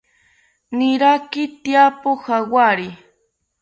[0.77, 2.89] Niraki tyapo jawari